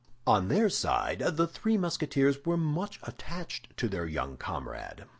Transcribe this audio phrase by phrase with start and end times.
[0.25, 5.05] On their side, the three Musketeers were much attached to their young comrade.